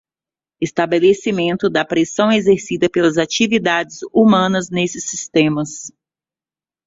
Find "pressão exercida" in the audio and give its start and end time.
1.85-2.89